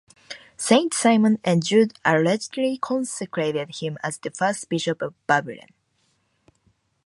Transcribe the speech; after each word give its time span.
Saints 0.57 0.97
Simon 0.97 1.37
and 1.43 1.63
Jude 1.63 1.93
allegedly 2.03 2.79
consecrated 2.79 3.75
him 3.81 3.99
as 4.01 4.17
the 4.17 4.31
first 4.31 4.67
Bishop 4.67 4.99
of 4.99 5.13
Babylon. 5.27 5.69